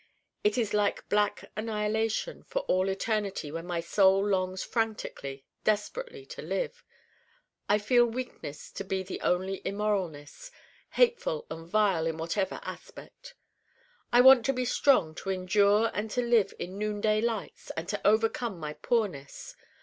It 0.43 0.57
is 0.57 0.73
like 0.73 1.07
black 1.09 1.51
annihilation 1.55 2.41
for 2.45 2.63
all 2.63 2.89
eternity 2.89 3.51
when 3.51 3.67
my 3.67 3.81
Soul 3.81 4.27
longs 4.27 4.63
frantically, 4.63 5.45
desperately 5.63 6.25
to 6.25 6.41
live. 6.41 6.83
I 7.69 7.77
feel 7.77 8.07
weakness 8.07 8.71
to 8.71 8.83
be 8.83 9.03
the 9.03 9.21
only 9.21 9.61
immoralness 9.63 10.49
hateful 10.89 11.45
and 11.51 11.67
vile 11.69 12.07
in 12.07 12.17
whatever 12.17 12.59
aspect. 12.63 13.35
I 14.11 14.21
want 14.21 14.43
to 14.47 14.53
be 14.53 14.65
strong 14.65 15.13
to 15.13 15.29
endure 15.29 15.91
and 15.93 16.09
to 16.09 16.23
live 16.23 16.51
in 16.57 16.79
noonday 16.79 17.21
lights 17.21 17.69
and 17.77 17.87
to 17.89 18.01
overcome 18.03 18.59
my 18.59 18.73
poorness. 18.73 19.55